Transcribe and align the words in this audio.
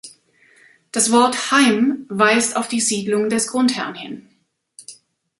Das 0.91 1.11
Wort 1.11 1.51
„haim“ 1.51 2.07
weist 2.09 2.55
auf 2.55 2.67
die 2.67 2.81
Siedlung 2.81 3.29
des 3.29 3.45
Grundherrn 3.45 3.93
hin. 3.93 4.27